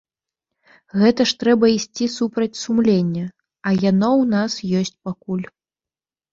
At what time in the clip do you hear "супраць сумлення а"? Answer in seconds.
2.15-3.69